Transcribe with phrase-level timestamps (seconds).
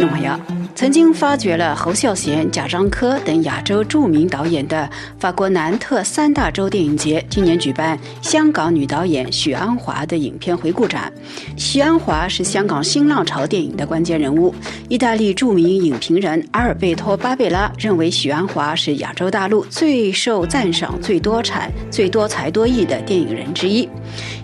[0.00, 0.39] 听众朋友，
[0.80, 4.88] 曾经发掘了侯孝贤、贾樟柯等亚洲著名导演的
[5.18, 11.12] 法国南特三大洲电影节，今年举办香港女导演许鞍华的影片回顾展。
[11.54, 14.54] 许鞍华是香港新浪潮电影的关键人物。
[14.88, 23.86] 意大利著名影评人阿尔贝托·巴贝拉认为，许鞍华是亚洲大陆最受赞赏、最多产、最多才多艺的电影人之一。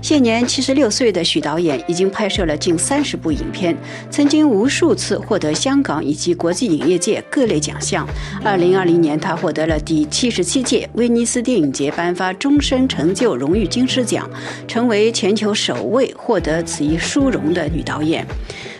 [0.03, 3.75] 现年七十六岁的许导演已经拍摄了近三十部影片，
[4.11, 5.39] 曾经无数次获。
[5.39, 8.05] 得香港以及及国际影业界各类奖项。
[8.43, 14.29] 二零二零年，她获得了第七十七届威尼斯电影节颁发终身成就荣誉金狮奖，
[14.67, 18.27] 成为全球首位获得此一殊荣的女导演。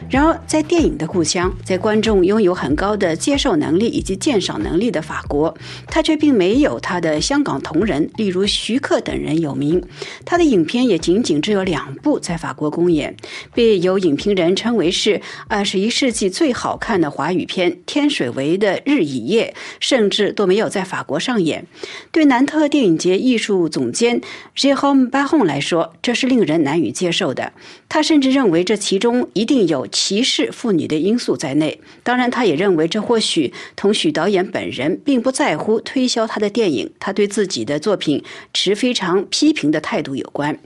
[0.09, 5.53] 然而，在电影的故乡，在观众拥有很高的接受能力以及鉴赏能力的法国，
[5.89, 9.83] 他却并没有他的香港同仁，例如徐克等人有名。
[10.25, 13.17] 他的影片也仅仅只有两部在法国公演，
[13.53, 21.67] 被有影评人称为是二十一世纪最好看的华语片《天水围的日与夜》，甚至都没有在法国上演。
[22.13, 24.21] 对南特电影节艺术总监
[24.57, 27.53] Jérôme Baron 来说，这是令人难以接受的。
[27.89, 29.89] 他甚至认为这其中一定有。
[29.97, 40.59] 歧视妇女的因素在内，当然，他也认为这或许同许导演本人并不在乎推销他的电影，他对自己的作品持非常批评的态度有关。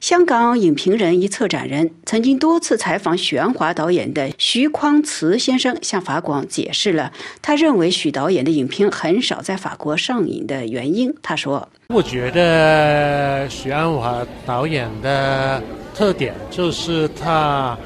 [0.00, 11.14] 香港影评人一策展人曾经多次采访许鞍华导演的徐匡慈先生向法广解释了他认为许导演的影片很少在法国上映的原因。
[11.22, 15.62] 他说：“我觉得许鞍华导演的
[15.94, 17.78] 特点就是他。”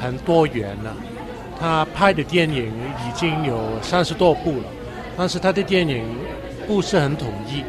[0.00, 0.94] 很多元了，
[1.58, 4.64] 他拍的电影已经有三十多部了，
[5.16, 6.04] 但是他的电影
[6.66, 7.62] 不是很统一，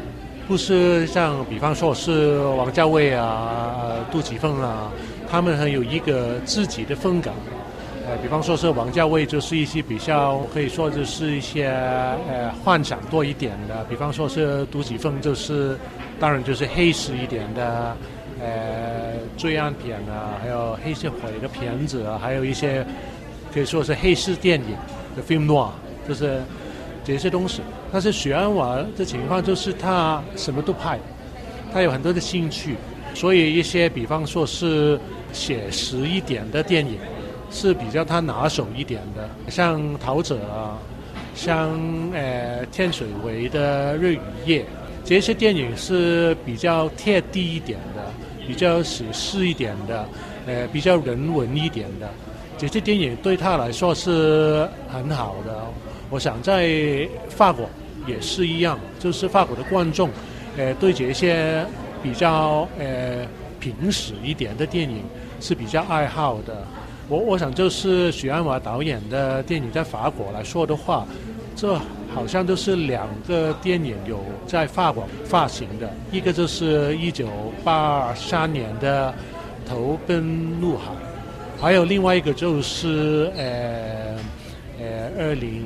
[0.48, 4.92] 不是像比方说是王家卫啊、杜琪峰啊，
[5.30, 7.32] 他们很有一个自己的风格。
[8.06, 15.78] 呃，比方说是王家卫就是一些比较可以说就是一些呃幻想多一点的，比方说是杜琪峰就是
[16.20, 17.96] 当然就是黑实一点的。
[18.40, 22.86] 呃，罪案片啊，还有黑社会的片子啊，还有一些
[23.53, 24.75] 可以说是黑市电影
[25.16, 25.70] 的 film noir，
[26.08, 26.40] 就是
[27.03, 27.62] 这些东西。
[27.92, 31.00] 但是许鞍华的情况就是他什么都拍，
[31.74, 32.75] 他有很多的兴趣，
[33.14, 35.00] 所以一些比方说是
[35.34, 37.00] 写实一点的电影
[37.50, 40.78] 是比较他拿手一点的，像《逃者》啊，
[41.34, 41.72] 像
[42.14, 44.62] 呃《天水围的瑞雨夜》，
[45.04, 48.06] 这些电影是比较贴地一点的。
[48.47, 50.06] 比较写实一点的，
[50.46, 52.09] 呃，比较人文一点的，
[52.58, 55.63] 这些电影对他来说是很好的。
[56.09, 57.69] 我想在法国
[58.07, 60.09] 也是一样，就是法国的观众，
[60.56, 61.66] 呃，对这些
[62.02, 63.28] 比较呃
[63.59, 65.03] 平实一点的电影
[65.41, 66.66] 是比较爱好的。
[67.09, 71.06] 我我想就是许鞍华导演的电影在法国来说的话，
[71.56, 71.78] 这。
[72.18, 77.30] 好像都是两个电影有在法国发行的，一个就是一九
[77.64, 79.14] 八三年的
[79.70, 80.86] 《投奔怒海》，
[81.62, 84.18] 还有另外一个就是呃
[84.80, 85.64] 呃二零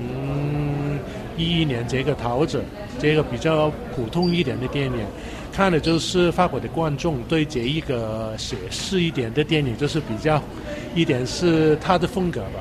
[1.37, 2.59] 一一年这个《逃者》，
[2.99, 5.05] 这个比较普通一点的电影，
[5.53, 10.43] 看的就是法国的观众对这一个写实一点的电影，就是比较
[10.93, 12.59] 一点是他的风格吧。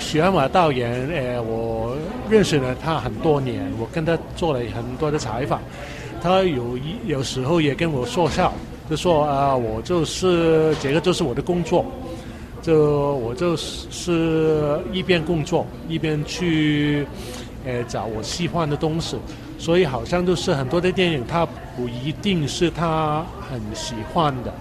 [0.00, 1.96] 许鞍华导演，呃，我
[2.28, 5.60] 认识了他很多年，我跟他做了很多的采访。
[6.20, 8.52] 他有一有时候也跟我说笑，
[8.88, 11.84] 就说啊，我就是这个就是我的工作，
[12.60, 17.06] 就我就是一边工作一边去，
[17.64, 19.16] 呃，找我喜欢的东西。
[19.58, 21.46] 所以好像就是很多的电影，他
[21.76, 24.52] 不一定是他很喜欢的，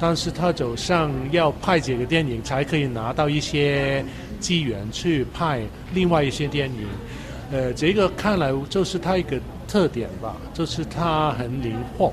[0.00, 4.04] 但是他就像要拍这个电影才可以拿到一些。
[4.40, 5.60] 机缘去拍
[5.92, 6.86] 另外一些电影，
[7.52, 9.38] 呃，这个看来就是他一个
[9.68, 12.12] 特点吧，就是他很灵活，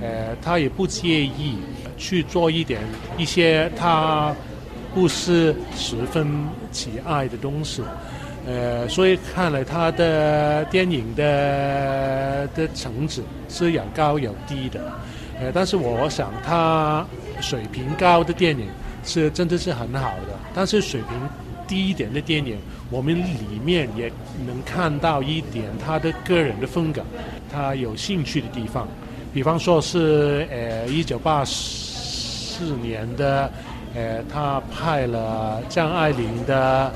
[0.00, 1.56] 呃，他也不介意
[1.96, 2.82] 去做一点
[3.16, 4.34] 一些他
[4.94, 6.26] 不是十分
[6.70, 7.82] 喜爱的东西，
[8.46, 14.92] 呃，所以看来他的电影的的层次是有高有低的，
[15.40, 17.06] 呃，但是我想他
[17.40, 18.68] 水平高的电影
[19.04, 21.41] 是真的是很好的，但是水平。
[21.72, 22.58] 低一点的电影，
[22.90, 24.12] 我们里面也
[24.46, 27.02] 能看到一点他的个人的风格，
[27.50, 28.86] 他有兴趣的地方，
[29.32, 33.50] 比方说是呃一九八四年的，
[33.94, 36.92] 呃他拍了张爱玲的，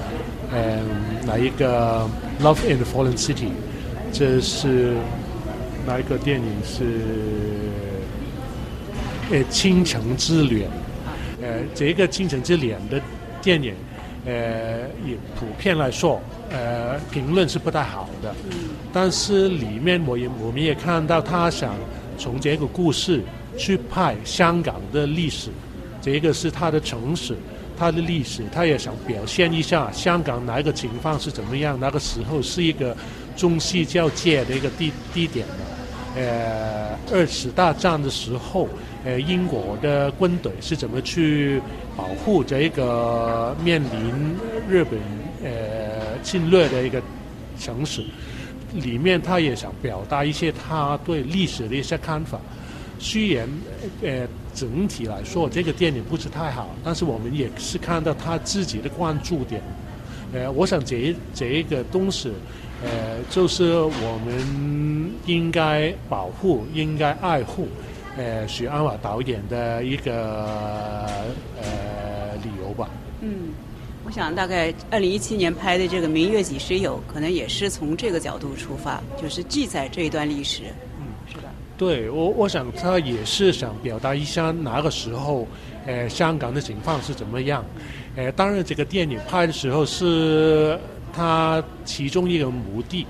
[0.52, 0.84] 嗯
[1.26, 2.06] 哪一个
[2.44, 3.46] 《Love in the Fallen City》，
[4.12, 4.94] 这是
[5.86, 6.46] 哪一个电影？
[6.62, 6.84] 是
[9.30, 10.68] 呃倾城之恋，
[11.40, 13.00] 呃这个倾城之恋的
[13.40, 13.74] 电影。
[14.26, 16.20] 呃，也普遍来说，
[16.50, 18.34] 呃，评论是不太好的。
[18.92, 21.74] 但是里面我也我们也看到他想
[22.18, 23.22] 从这个故事
[23.56, 25.50] 去拍香港的历史，
[26.02, 27.36] 这个是他的城市。
[27.78, 32.96] 他的历史，他也想表现一下香港哪一个情况是怎么样，那个时候是一个
[33.36, 35.75] 中西交界的一个地地点的。
[36.16, 38.66] 呃，二次大战的时候，
[39.04, 41.60] 呃，英国的军队是怎么去
[41.94, 44.34] 保护这一个面临
[44.66, 44.98] 日本
[45.44, 47.02] 呃侵略的一个
[47.58, 48.02] 城市？
[48.72, 52.40] 里面他也想表达一些他对历史的一些看法。
[52.98, 53.46] 虽然
[54.02, 59.62] 呃整体来说这个电影不是太好，但是我们也是看到他自己的关注点。
[60.32, 62.32] 呃，我想这这一个东西，
[62.84, 67.68] 呃，就是我们应该保护、应该爱护，
[68.16, 71.06] 呃，许鞍华导演的一个
[71.60, 72.88] 呃理由吧。
[73.22, 73.48] 嗯，
[74.04, 80.64] 我想大概二零一七年拍的这个《明月几时有》，可能也是从这个角度出发，就是记载这一段历史。
[80.98, 81.44] 嗯，是的
[81.78, 85.46] 对我，我想他也是想表达一下那个时候，
[85.86, 87.64] 呃，香港的情况是怎么样。
[88.16, 90.78] 呃，当然这个电影拍的时候是
[91.16, 93.06] 他其中一个目的，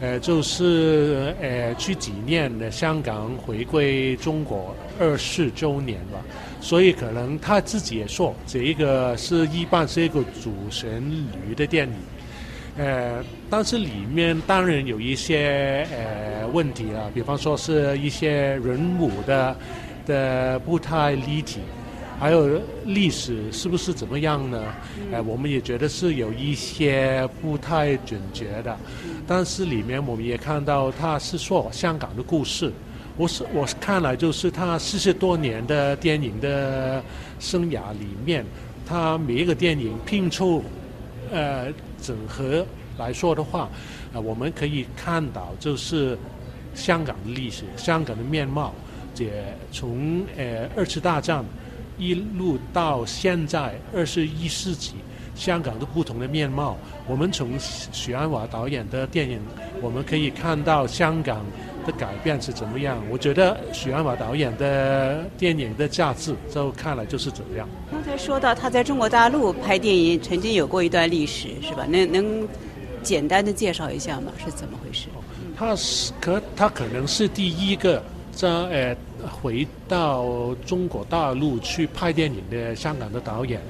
[0.00, 6.18] 呃，就是呃去纪念的香港回归中国二十周年吧。
[6.62, 11.02] 所以可能他自己也说，这一个是一般是一个主旋
[11.46, 11.94] 律的电影。
[12.78, 19.56] 呃，但是里面当然有一些呃问题啊，比方说是一些人物的
[20.06, 21.60] 的不太立体，
[22.20, 24.62] 还有历史是不是怎么样呢？
[25.10, 28.76] 呃，我们也觉得是有一些不太准确的。
[29.26, 32.70] 但是里面我们也看到，他是说香港的故事。
[33.16, 37.02] 我是我是看来就是他四十多年的电影的
[37.38, 38.44] 生涯里面，
[38.86, 40.62] 他每一个电影拼凑，
[41.32, 41.72] 呃。
[42.02, 42.64] 整合
[42.96, 43.68] 来说的话，
[44.14, 46.16] 啊，我们可以看到就是
[46.74, 48.74] 香港的历史、香港的面貌，
[49.18, 51.44] 也从呃二次大战
[52.00, 54.94] 一路到现在二十一世纪，
[55.34, 56.78] 香港的不同的面貌。
[57.06, 59.38] 我们从许鞍华导演的电影，
[59.82, 61.44] 我们可以看到香港
[61.84, 62.96] 的改变是怎么样。
[63.10, 67.68] 我觉得许鞍华导演的电影的价值，就看来就是怎么样。
[67.92, 71.84] 刚才说到他在中国大陆拍电影，曾经有过一段历史，是吧？
[71.86, 72.48] 能能
[73.02, 74.32] 简单的介绍一下吗？
[74.42, 75.08] 是怎么回事？
[75.54, 78.02] 他是可他可能是第一个
[78.40, 78.96] 在呃
[79.28, 83.60] 回到中国大陆去拍电影的香港的导演。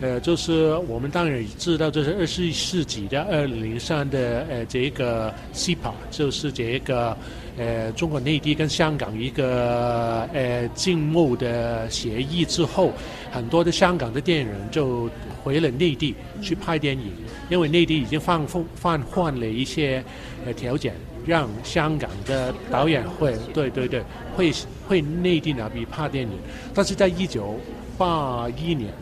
[0.00, 7.16] 呃，就是我们当然知道，这是二十一世纪的二零三的呃这个 CPA，就是这个
[7.56, 12.92] 呃中国内地跟香港一个呃经贸的协议之后，
[13.30, 15.08] 很多的香港的电影人就
[15.42, 17.12] 回了内地去拍电影，
[17.48, 20.04] 因为内地已经放放放换了一些
[20.44, 20.92] 呃条件，
[21.26, 24.02] 让香港的导演会对对对
[24.36, 24.52] 会
[24.86, 26.32] 会内地那边拍电影，
[26.74, 27.58] 但是在一九
[27.98, 28.92] 八一年。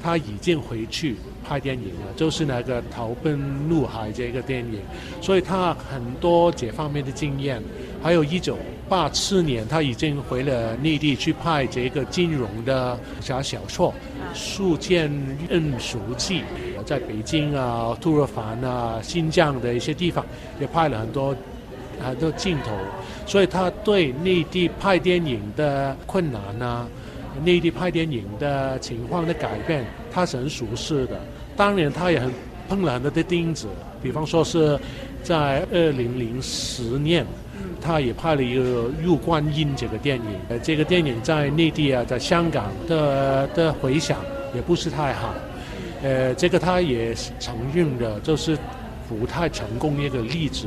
[0.00, 3.36] 他已经回去拍电影了，就是那个《逃奔
[3.68, 4.78] 怒海》这个电影，
[5.20, 7.60] 所以他很多这方面的经验。
[8.00, 8.56] 还有一九
[8.88, 13.92] 八四年，他已经回了内地去拍这个金融的啥小说
[14.38, 15.10] 《书剑
[15.50, 16.42] 恩赎记》，
[16.84, 20.24] 在北京啊、吐鲁番啊、新疆的一些地方
[20.60, 21.34] 也拍了很多
[22.00, 22.70] 很多镜头，
[23.26, 26.86] 所以他对内地拍电影的困难呢。
[27.44, 31.20] 内地拍电影的情况的改变，他是很熟悉的。
[31.56, 32.28] 当年他也很
[32.68, 33.68] 碰了很多的钉子，
[34.02, 34.76] 比方说是
[35.22, 37.24] 在二零零十年，
[37.80, 38.62] 他也拍了一个
[39.00, 40.24] 《入观音》这个电影。
[40.48, 44.18] 呃，这个电影在内地啊，在香港的的回响
[44.52, 45.32] 也不是太好。
[46.02, 48.58] 呃，这个他也承认的，就是
[49.08, 50.66] 不太成功一个例子。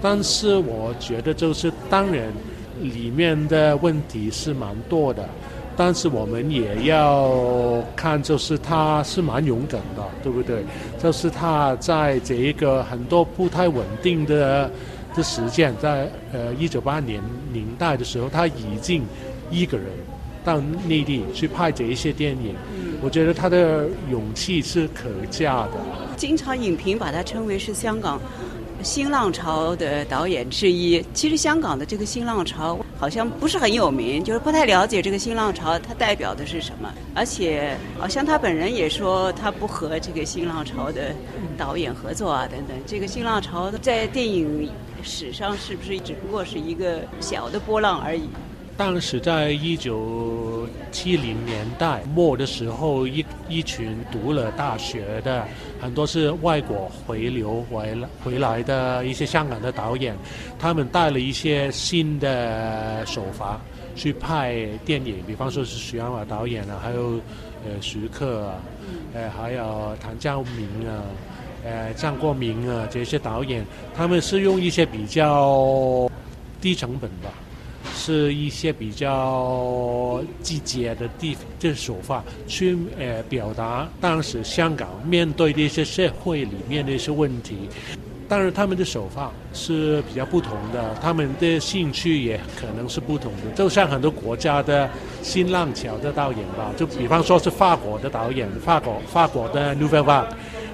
[0.00, 2.32] 但是我觉得，就是当然
[2.80, 5.28] 里面的问题是蛮多的。
[5.76, 10.62] 但是我们也要看，就是他是蛮勇敢的，对不对？
[11.02, 14.70] 就是他在这一个很多不太稳定的
[15.14, 19.02] 的时间，在呃一九八年年代的时候，他已经
[19.50, 19.86] 一个人
[20.44, 22.54] 到内地去拍这一些电影。
[23.00, 25.72] 我觉得他的勇气是可嘉的。
[26.14, 28.20] 经常影评把他称为是香港。
[28.82, 36.92] 新浪潮的导演之一，其实香港的这个新浪潮好像不是很有名，就是不太了解这个新浪潮它代表的是什么。
[37.14, 41.14] 而且好像他本人也说他不和这个新浪潮的
[41.56, 42.76] 导演合作啊等等。
[42.86, 44.70] 这个新浪潮在电影
[45.02, 48.28] 史上是不是只不过是一个小的波浪而已？
[48.76, 50.49] 当时在一九
[50.92, 55.46] 七零年代末的时候，一一群读了大学的，
[55.80, 60.16] 很多是外国回流回来回来的一些香港的导演，
[60.58, 63.60] 他们带了一些新的手法
[63.94, 67.20] 去拍电影，比方说是徐安华导演啊，还有
[67.64, 68.54] 呃徐克啊，
[69.14, 71.02] 呃还有谭家明啊，
[71.64, 73.64] 呃张国明啊这些导演，
[73.94, 76.10] 他们是用一些比较
[76.60, 77.30] 低成本吧。
[77.94, 87.56] 是一些比较季节的地这手法去呃表达当时香港面对的一些社会里面的一些问题，
[88.28, 93.50] 当然他们的手法是比较不同的，他们的兴趣也可能是不同的。
[93.56, 94.88] 就像很多国家的
[95.22, 100.28] 新浪潮的导演吧，就比方说是法国的导演，法国法国的 n o u v e l l e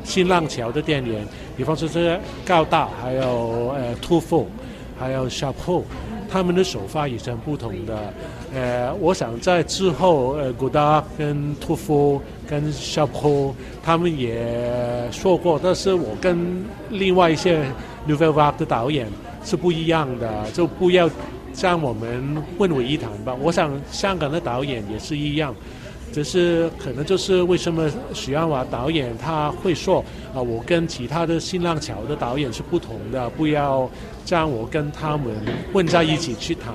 [0.04, 4.46] 新浪潮的电影，比方说是高大，还有呃突夫，
[4.98, 5.82] 还有 shopho。
[6.30, 8.12] 他们的手法也是很不同的，
[8.54, 17.59] 呃，我想在之后，呃，古达跟屠夫跟夏坡他们也说过，但是我跟另外一些
[18.06, 19.06] n e w e l v a 的导演
[19.45, 21.09] 是不一样的，就不要
[21.52, 23.35] 将我们混为一谈吧。
[23.40, 25.54] 我想香港的导演也是一样。
[26.16, 30.02] 只是可能就是为什么许鞍华导演他会说
[30.35, 33.87] 啊，我跟其他的新浪潮的导演是不同的，不要
[34.25, 35.37] 将我跟他们
[35.75, 36.73] 混在一起去谈。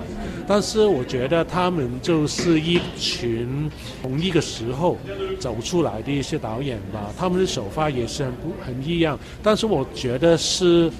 [0.47, 3.67] 但是我觉得他们就是一群
[4.03, 4.95] 同一个时候
[5.39, 9.17] 走出来的一些导演吧，他们的手法也是很不很一样。
[9.41, 10.91] 但是我觉得是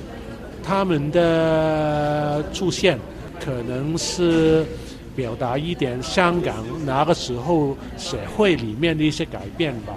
[0.64, 2.98] 他们的出现
[3.40, 4.66] 可能是。
[5.16, 9.94] 表达一点香港那个时候社会里面的一些改变吧。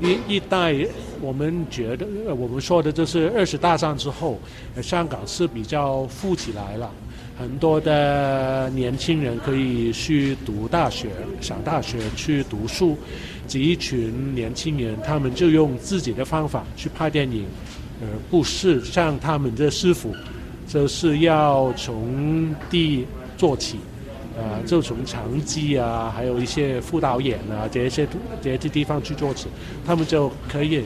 [0.00, 0.74] 一一代
[1.20, 4.40] 我们觉得，我们说的就是二十大战之后，
[4.82, 6.90] 香港是比较富起来了，
[7.38, 12.98] 很多的年轻人可以去读大学、上大学去读书。
[13.46, 17.44] 这一群年轻人，他们就用自己的方法去拍电影，
[18.00, 20.12] 而不是像他们的师傅，
[20.66, 23.78] 就是要从地做起。
[24.36, 28.06] 呃，就从长记啊，还有一些副导演啊，这些
[28.40, 29.48] 这些地方去做起，
[29.86, 30.84] 他们就可以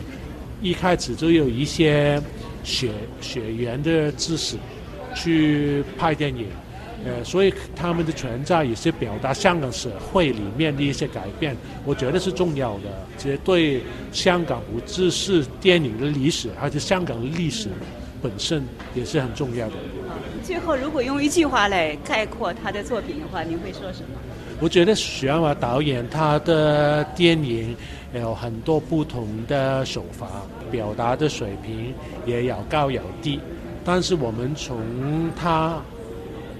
[0.61, 2.21] 一开始就有一些
[2.65, 4.57] 血血缘的知识
[5.15, 6.47] 去拍电影，
[7.05, 12.85] 呃，所以他们的存在也是表达香港社会里面的一些改变，我觉得是重要的，
[13.17, 13.81] 其实对
[14.13, 17.69] 香港不只是电影的历史，而且香港的历史
[18.27, 19.75] 本身也是很重要的。
[20.43, 24.19] 最后，如果用一句话来概括他的作品的话，您会说什么？
[24.59, 27.77] 我觉得许鞍华导演他的电影
[28.13, 30.27] 有很多不同的手法，
[30.73, 31.95] 表达的水平
[32.27, 33.39] 也有高有低。
[33.85, 35.81] 但是我们从他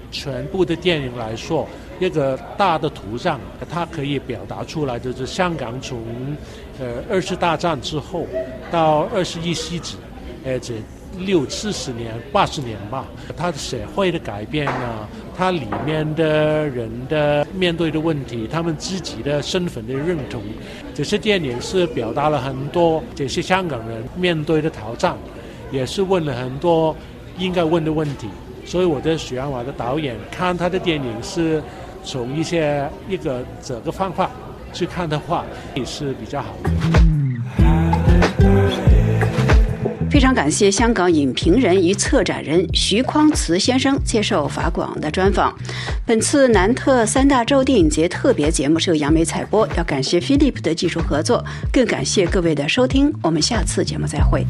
[0.09, 1.67] 全部的电影来说，
[1.99, 5.99] 一个大的图像，他可以表达出来就是香港从
[6.79, 8.25] 呃二次大战之后
[8.71, 9.97] 到二十一世纪，
[10.45, 10.75] 而且。
[11.19, 13.05] 六七十年、八十年吧，
[13.35, 20.41] 它的社会的改变呢，它里面的人的面对的问题，他们自己的身份的认同，
[20.93, 25.15] 这些电影是表达了很多这些香港人面对的挑战，
[25.71, 26.95] 也是问了很多
[27.37, 28.27] 应该问的问题。
[28.65, 31.63] 所以我的许鞍华的导演看他的电影是
[32.03, 34.29] 从一些一个这个方法
[34.73, 37.16] 去看的话，也是比较好的。
[40.17, 45.55] 非常感谢香港影评人与策展人徐匡慈先生接受法广的专访。
[46.07, 53.13] 本次南特三大洲电影节特别节目是由杨梅采播，要感谢 Philip 的技术合作，更感谢各位的收听。
[53.21, 54.43] 我们下次节目再会。